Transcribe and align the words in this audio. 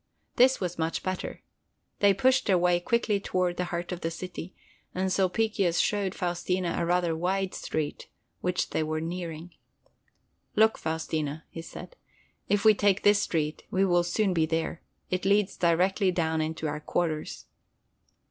This 0.35 0.59
was 0.59 0.79
much 0.79 1.03
better. 1.03 1.43
They 1.99 2.11
pushed 2.11 2.47
their 2.47 2.57
way 2.57 2.79
quickly 2.79 3.19
toward 3.19 3.57
the 3.57 3.65
heart 3.65 3.91
of 3.91 4.01
the 4.01 4.09
city, 4.09 4.55
and 4.95 5.13
Sulpicius 5.13 5.77
showed 5.77 6.15
Faustina 6.15 6.73
a 6.79 6.87
rather 6.87 7.15
wide 7.15 7.53
street, 7.53 8.07
which 8.39 8.71
they 8.71 8.81
were 8.81 8.99
nearing. 8.99 9.53
"Look, 10.55 10.79
Faustina," 10.79 11.45
he 11.51 11.61
said, 11.61 11.95
"if 12.49 12.65
we 12.65 12.73
take 12.73 13.03
this 13.03 13.19
street, 13.21 13.61
we 13.69 13.85
will 13.85 14.01
soon 14.03 14.33
be 14.33 14.47
there. 14.47 14.81
It 15.11 15.23
leads 15.23 15.55
directly 15.55 16.09
down 16.11 16.51
to 16.55 16.67
our 16.67 16.79
quarters." 16.79 17.45